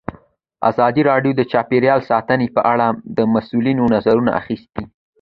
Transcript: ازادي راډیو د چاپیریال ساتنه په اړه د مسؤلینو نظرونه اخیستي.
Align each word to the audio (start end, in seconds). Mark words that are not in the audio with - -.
ازادي 0.69 1.01
راډیو 1.09 1.31
د 1.35 1.41
چاپیریال 1.51 1.99
ساتنه 2.09 2.45
په 2.55 2.61
اړه 2.73 2.87
د 3.17 3.19
مسؤلینو 3.33 3.83
نظرونه 3.95 4.31
اخیستي. 4.41 4.83